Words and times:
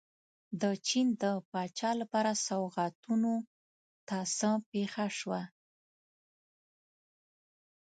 د 0.61 0.63
چین 0.87 1.07
د 1.21 1.23
پاچا 1.51 1.91
لپاره 2.01 2.31
سوغاتونو 2.47 3.33
ته 4.07 4.17
څه 4.37 4.49
پېښه 4.71 5.05
شوه. 5.19 5.41